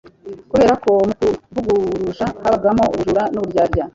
[0.51, 1.31] Kubera ko mu
[1.69, 3.83] kuvuruja habagamo ubujura n'uburyarya,